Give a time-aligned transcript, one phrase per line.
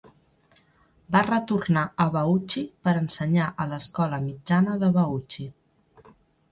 [1.15, 5.49] Va retornar a Bauchi per ensenyar a l'escola mitjana de Bauchi.